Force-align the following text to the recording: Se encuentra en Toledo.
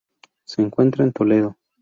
Se 0.45 0.63
encuentra 0.63 1.03
en 1.03 1.13
Toledo. 1.13 1.57